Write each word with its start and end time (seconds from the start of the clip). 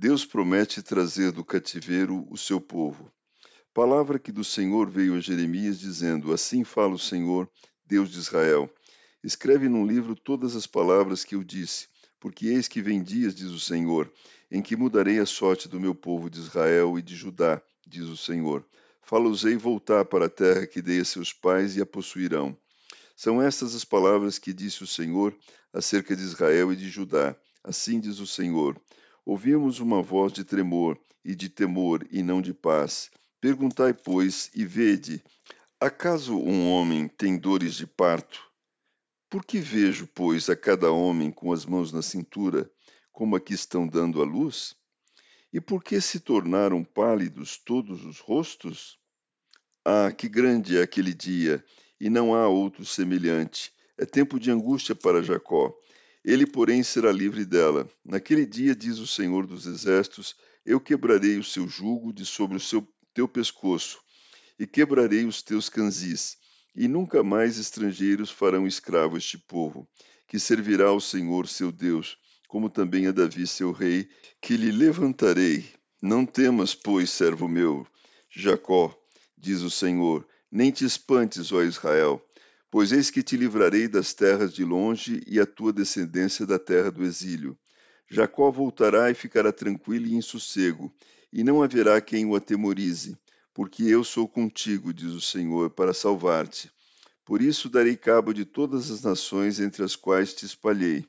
Deus 0.00 0.24
promete 0.24 0.80
trazer 0.80 1.32
do 1.32 1.44
cativeiro 1.44 2.24
o 2.30 2.36
seu 2.36 2.60
povo. 2.60 3.12
Palavra 3.74 4.16
que 4.16 4.30
do 4.30 4.44
Senhor 4.44 4.88
veio 4.88 5.16
a 5.16 5.20
Jeremias, 5.20 5.80
dizendo: 5.80 6.32
Assim 6.32 6.62
fala 6.62 6.94
o 6.94 6.98
Senhor, 7.00 7.50
Deus 7.84 8.08
de 8.08 8.16
Israel. 8.16 8.72
Escreve 9.24 9.68
num 9.68 9.84
livro 9.84 10.14
todas 10.14 10.54
as 10.54 10.68
palavras 10.68 11.24
que 11.24 11.34
eu 11.34 11.42
disse, 11.42 11.88
porque 12.20 12.46
eis 12.46 12.68
que 12.68 12.80
vem 12.80 13.02
dias, 13.02 13.34
diz 13.34 13.50
o 13.50 13.58
Senhor, 13.58 14.08
em 14.48 14.62
que 14.62 14.76
mudarei 14.76 15.18
a 15.18 15.26
sorte 15.26 15.68
do 15.68 15.80
meu 15.80 15.96
povo 15.96 16.30
de 16.30 16.38
Israel 16.38 16.96
e 16.96 17.02
de 17.02 17.16
Judá, 17.16 17.60
diz 17.84 18.04
o 18.04 18.16
Senhor. 18.16 18.64
Falo-os-ei 19.02 19.56
voltar 19.56 20.04
para 20.04 20.26
a 20.26 20.30
terra 20.30 20.64
que 20.64 20.80
dei 20.80 21.00
a 21.00 21.04
seus 21.04 21.32
pais 21.32 21.76
e 21.76 21.80
a 21.80 21.86
possuirão. 21.86 22.56
São 23.16 23.42
estas 23.42 23.74
as 23.74 23.84
palavras 23.84 24.38
que 24.38 24.52
disse 24.52 24.84
o 24.84 24.86
Senhor 24.86 25.36
acerca 25.72 26.14
de 26.14 26.22
Israel 26.22 26.72
e 26.72 26.76
de 26.76 26.88
Judá. 26.88 27.34
Assim 27.64 27.98
diz 27.98 28.20
o 28.20 28.26
Senhor: 28.28 28.80
Ouvimos 29.28 29.78
uma 29.78 30.00
voz 30.00 30.32
de 30.32 30.42
tremor 30.42 30.98
e 31.22 31.34
de 31.34 31.50
temor 31.50 32.02
e 32.10 32.22
não 32.22 32.40
de 32.40 32.54
paz. 32.54 33.10
Perguntai, 33.38 33.92
pois, 33.92 34.50
e 34.54 34.64
vede: 34.64 35.22
acaso 35.78 36.34
um 36.34 36.72
homem 36.72 37.06
tem 37.06 37.36
dores 37.36 37.74
de 37.74 37.86
parto? 37.86 38.42
Por 39.28 39.44
que 39.44 39.60
vejo, 39.60 40.06
pois, 40.14 40.48
a 40.48 40.56
cada 40.56 40.90
homem 40.90 41.30
com 41.30 41.52
as 41.52 41.66
mãos 41.66 41.92
na 41.92 42.00
cintura, 42.00 42.70
como 43.12 43.36
aqui 43.36 43.52
estão 43.52 43.86
dando 43.86 44.22
a 44.22 44.24
luz? 44.24 44.74
E 45.52 45.60
por 45.60 45.84
que 45.84 46.00
se 46.00 46.20
tornaram 46.20 46.82
pálidos 46.82 47.58
todos 47.58 48.06
os 48.06 48.20
rostos? 48.20 48.98
Ah, 49.84 50.10
que 50.10 50.26
grande 50.26 50.78
é 50.78 50.82
aquele 50.82 51.12
dia, 51.12 51.62
e 52.00 52.08
não 52.08 52.34
há 52.34 52.48
outro 52.48 52.82
semelhante. 52.82 53.74
É 53.98 54.06
tempo 54.06 54.40
de 54.40 54.50
angústia 54.50 54.94
para 54.94 55.22
Jacó 55.22 55.78
ele, 56.28 56.46
porém, 56.46 56.82
será 56.82 57.10
livre 57.10 57.42
dela. 57.42 57.90
Naquele 58.04 58.44
dia, 58.44 58.76
diz 58.76 58.98
o 58.98 59.06
Senhor 59.06 59.46
dos 59.46 59.64
Exércitos, 59.66 60.36
eu 60.62 60.78
quebrarei 60.78 61.38
o 61.38 61.42
seu 61.42 61.66
jugo 61.66 62.12
de 62.12 62.26
sobre 62.26 62.58
o 62.58 62.60
seu, 62.60 62.86
teu 63.14 63.26
pescoço, 63.26 63.98
e 64.58 64.66
quebrarei 64.66 65.24
os 65.24 65.40
teus 65.40 65.70
canzis, 65.70 66.36
e 66.76 66.86
nunca 66.86 67.22
mais 67.22 67.56
estrangeiros 67.58 68.30
farão 68.30 68.66
escravo 68.66 69.16
este 69.16 69.38
povo, 69.38 69.88
que 70.26 70.38
servirá 70.38 70.88
ao 70.88 71.00
Senhor 71.00 71.48
seu 71.48 71.72
Deus, 71.72 72.18
como 72.46 72.68
também 72.68 73.06
a 73.06 73.10
Davi 73.10 73.46
seu 73.46 73.72
rei, 73.72 74.06
que 74.38 74.54
lhe 74.54 74.70
levantarei. 74.70 75.64
Não 76.02 76.26
temas, 76.26 76.74
pois, 76.74 77.08
servo 77.08 77.48
meu, 77.48 77.86
Jacó, 78.28 78.94
diz 79.34 79.62
o 79.62 79.70
Senhor, 79.70 80.28
nem 80.52 80.70
te 80.70 80.84
espantes, 80.84 81.50
ó 81.52 81.62
Israel, 81.62 82.22
Pois 82.70 82.92
eis 82.92 83.10
que 83.10 83.22
te 83.22 83.36
livrarei 83.36 83.88
das 83.88 84.12
terras 84.12 84.52
de 84.52 84.64
longe 84.64 85.22
e 85.26 85.40
a 85.40 85.46
tua 85.46 85.72
descendência 85.72 86.44
da 86.44 86.58
terra 86.58 86.90
do 86.90 87.02
exílio. 87.02 87.58
Jacó 88.10 88.50
voltará 88.50 89.10
e 89.10 89.14
ficará 89.14 89.52
tranquilo 89.52 90.06
e 90.06 90.14
em 90.14 90.20
sossego, 90.20 90.94
e 91.32 91.42
não 91.42 91.62
haverá 91.62 92.00
quem 92.00 92.26
o 92.26 92.34
atemorize, 92.34 93.16
porque 93.54 93.82
eu 93.84 94.04
sou 94.04 94.28
contigo, 94.28 94.92
diz 94.92 95.12
o 95.12 95.20
Senhor, 95.20 95.70
para 95.70 95.94
salvar-te. 95.94 96.70
Por 97.24 97.42
isso 97.42 97.68
darei 97.68 97.96
cabo 97.96 98.32
de 98.32 98.44
todas 98.44 98.90
as 98.90 99.02
nações 99.02 99.60
entre 99.60 99.84
as 99.84 99.94
quais 99.94 100.32
te 100.32 100.46
espalhei. 100.46 101.06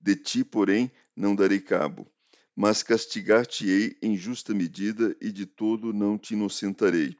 De 0.00 0.16
ti, 0.16 0.44
porém, 0.44 0.90
não 1.14 1.36
darei 1.36 1.60
cabo, 1.60 2.10
mas 2.54 2.82
castigar-te-ei 2.82 3.96
em 4.02 4.16
justa 4.16 4.52
medida 4.52 5.16
e 5.20 5.30
de 5.30 5.46
todo 5.46 5.92
não 5.92 6.18
te 6.18 6.34
inocentarei. 6.34 7.16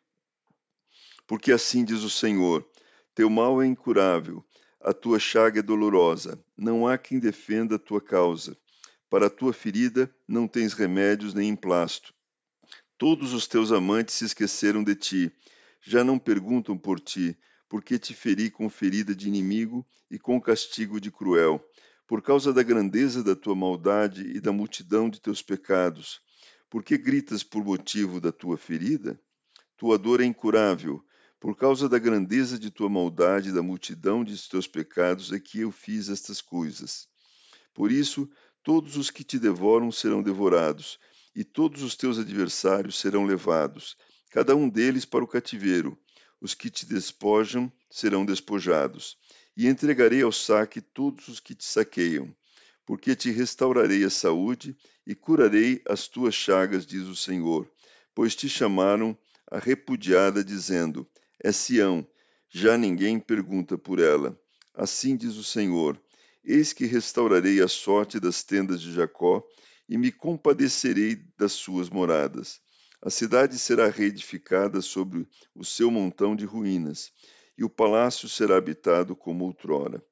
Porque 1.26 1.52
assim 1.52 1.84
diz 1.84 2.02
o 2.02 2.10
Senhor: 2.10 2.68
teu 3.14 3.28
mal 3.28 3.60
é 3.62 3.66
incurável, 3.66 4.44
a 4.80 4.92
tua 4.92 5.18
chaga 5.18 5.60
é 5.60 5.62
dolorosa, 5.62 6.42
não 6.56 6.86
há 6.88 6.96
quem 6.96 7.18
defenda 7.18 7.76
a 7.76 7.78
tua 7.78 8.00
causa. 8.00 8.56
Para 9.10 9.26
a 9.26 9.30
tua 9.30 9.52
ferida 9.52 10.10
não 10.26 10.48
tens 10.48 10.72
remédios 10.72 11.34
nem 11.34 11.50
emplasto. 11.50 12.14
Todos 12.96 13.34
os 13.34 13.46
teus 13.46 13.70
amantes 13.70 14.14
se 14.14 14.24
esqueceram 14.24 14.82
de 14.82 14.94
ti, 14.94 15.32
já 15.82 16.02
não 16.02 16.18
perguntam 16.18 16.78
por 16.78 16.98
ti, 16.98 17.38
porque 17.68 17.98
te 17.98 18.14
feri 18.14 18.50
com 18.50 18.70
ferida 18.70 19.14
de 19.14 19.28
inimigo 19.28 19.86
e 20.10 20.18
com 20.18 20.40
castigo 20.40 21.00
de 21.00 21.10
cruel, 21.10 21.62
por 22.06 22.22
causa 22.22 22.52
da 22.52 22.62
grandeza 22.62 23.22
da 23.22 23.36
tua 23.36 23.54
maldade 23.54 24.22
e 24.22 24.40
da 24.40 24.52
multidão 24.52 25.10
de 25.10 25.20
teus 25.20 25.42
pecados. 25.42 26.20
Por 26.70 26.82
que 26.82 26.96
gritas 26.96 27.42
por 27.42 27.62
motivo 27.62 28.20
da 28.20 28.32
tua 28.32 28.56
ferida? 28.56 29.20
Tua 29.76 29.98
dor 29.98 30.20
é 30.20 30.24
incurável, 30.24 31.04
por 31.42 31.56
causa 31.56 31.88
da 31.88 31.98
grandeza 31.98 32.56
de 32.56 32.70
tua 32.70 32.88
maldade 32.88 33.48
e 33.48 33.52
da 33.52 33.64
multidão 33.64 34.22
de 34.22 34.40
teus 34.48 34.68
pecados 34.68 35.32
é 35.32 35.40
que 35.40 35.58
eu 35.58 35.72
fiz 35.72 36.08
estas 36.08 36.40
coisas. 36.40 37.08
Por 37.74 37.90
isso, 37.90 38.30
todos 38.62 38.96
os 38.96 39.10
que 39.10 39.24
te 39.24 39.40
devoram 39.40 39.90
serão 39.90 40.22
devorados, 40.22 41.00
e 41.34 41.42
todos 41.42 41.82
os 41.82 41.96
teus 41.96 42.16
adversários 42.16 42.96
serão 42.96 43.24
levados, 43.24 43.96
cada 44.30 44.54
um 44.54 44.68
deles 44.68 45.04
para 45.04 45.24
o 45.24 45.26
cativeiro. 45.26 45.98
Os 46.40 46.54
que 46.54 46.70
te 46.70 46.86
despojam 46.86 47.72
serão 47.90 48.24
despojados, 48.24 49.18
e 49.56 49.66
entregarei 49.66 50.22
ao 50.22 50.30
saque 50.30 50.80
todos 50.80 51.26
os 51.26 51.40
que 51.40 51.56
te 51.56 51.64
saqueiam, 51.64 52.32
porque 52.86 53.16
te 53.16 53.32
restaurarei 53.32 54.04
a 54.04 54.10
saúde 54.10 54.76
e 55.04 55.12
curarei 55.12 55.82
as 55.88 56.06
tuas 56.06 56.36
chagas, 56.36 56.86
diz 56.86 57.08
o 57.08 57.16
Senhor, 57.16 57.68
pois 58.14 58.36
te 58.36 58.48
chamaram 58.48 59.18
a 59.52 59.58
repudiada, 59.58 60.42
dizendo: 60.42 61.06
é 61.38 61.52
Sião, 61.52 62.06
já 62.48 62.78
ninguém 62.78 63.20
pergunta 63.20 63.76
por 63.76 63.98
ela. 63.98 64.40
Assim 64.72 65.14
diz 65.14 65.36
o 65.36 65.44
Senhor: 65.44 66.00
Eis 66.42 66.72
que 66.72 66.86
restaurarei 66.86 67.60
a 67.60 67.68
sorte 67.68 68.18
das 68.18 68.42
tendas 68.42 68.80
de 68.80 68.94
Jacó 68.94 69.46
e 69.86 69.98
me 69.98 70.10
compadecerei 70.10 71.22
das 71.36 71.52
suas 71.52 71.90
moradas. 71.90 72.60
A 73.02 73.10
cidade 73.10 73.58
será 73.58 73.88
reedificada 73.88 74.80
sobre 74.80 75.28
o 75.54 75.64
seu 75.66 75.90
montão 75.90 76.34
de 76.34 76.46
ruínas, 76.46 77.12
e 77.58 77.62
o 77.62 77.68
palácio 77.68 78.30
será 78.30 78.56
habitado 78.56 79.14
como 79.14 79.44
outrora. 79.44 80.02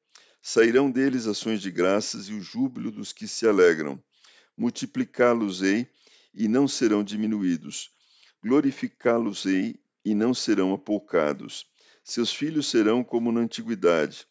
Sairão 0.42 0.90
deles 0.90 1.26
ações 1.26 1.62
de 1.62 1.70
graças 1.70 2.28
e 2.28 2.34
o 2.34 2.42
júbilo 2.42 2.90
dos 2.90 3.10
que 3.10 3.26
se 3.26 3.46
alegram. 3.46 4.02
Multiplicá-los-ei 4.54 5.88
e 6.34 6.46
não 6.46 6.68
serão 6.68 7.02
diminuídos. 7.02 7.90
Glorificá-los-ei 8.42 9.78
e 10.04 10.14
não 10.14 10.32
serão 10.32 10.72
apoucados. 10.72 11.66
Seus 12.02 12.32
filhos 12.32 12.68
serão 12.68 13.04
como 13.04 13.30
na 13.30 13.40
antiguidade, 13.40 14.26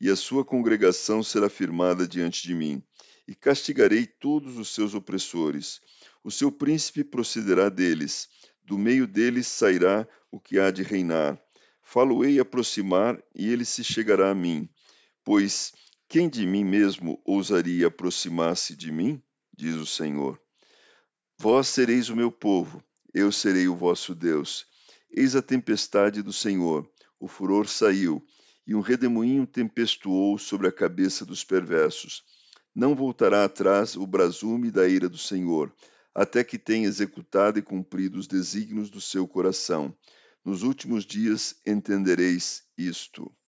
e 0.00 0.08
a 0.08 0.16
sua 0.16 0.44
congregação 0.44 1.22
será 1.22 1.48
firmada 1.48 2.06
diante 2.06 2.42
de 2.42 2.54
mim. 2.54 2.82
E 3.26 3.34
castigarei 3.34 4.06
todos 4.06 4.56
os 4.56 4.72
seus 4.72 4.94
opressores. 4.94 5.80
O 6.22 6.30
seu 6.30 6.50
príncipe 6.52 7.02
procederá 7.02 7.68
deles, 7.68 8.28
do 8.64 8.78
meio 8.78 9.06
deles 9.06 9.46
sairá 9.46 10.06
o 10.30 10.38
que 10.38 10.58
há 10.58 10.70
de 10.70 10.82
reinar. 10.82 11.38
Falo-ei 11.82 12.38
aproximar, 12.38 13.22
e 13.34 13.48
ele 13.48 13.64
se 13.64 13.82
chegará 13.82 14.30
a 14.30 14.34
mim. 14.34 14.68
Pois 15.24 15.72
quem 16.08 16.28
de 16.28 16.46
mim 16.46 16.64
mesmo 16.64 17.20
ousaria 17.24 17.88
aproximar-se 17.88 18.74
de 18.76 18.92
mim? 18.92 19.22
Diz 19.54 19.74
o 19.74 19.84
Senhor. 19.84 20.40
Vós 21.38 21.68
sereis 21.68 22.08
o 22.08 22.16
meu 22.16 22.32
povo, 22.32 22.82
eu 23.12 23.30
serei 23.32 23.68
o 23.68 23.76
vosso 23.76 24.14
Deus 24.14 24.66
Eis 25.10 25.34
a 25.34 25.40
tempestade 25.40 26.20
do 26.22 26.32
Senhor, 26.32 26.88
o 27.18 27.26
furor 27.26 27.66
saiu, 27.66 28.22
e 28.66 28.74
um 28.74 28.80
redemoinho 28.80 29.46
tempestuou 29.46 30.36
sobre 30.36 30.68
a 30.68 30.72
cabeça 30.72 31.24
dos 31.24 31.42
perversos. 31.42 32.22
Não 32.74 32.94
voltará 32.94 33.44
atrás 33.44 33.96
o 33.96 34.06
brasume 34.06 34.70
da 34.70 34.86
ira 34.86 35.08
do 35.08 35.16
Senhor, 35.16 35.74
até 36.14 36.44
que 36.44 36.58
tenha 36.58 36.86
executado 36.86 37.58
e 37.58 37.62
cumprido 37.62 38.18
os 38.18 38.26
desígnios 38.26 38.90
do 38.90 39.00
seu 39.00 39.26
coração. 39.26 39.96
Nos 40.44 40.62
últimos 40.62 41.06
dias 41.06 41.56
entendereis 41.64 42.64
isto. 42.76 43.32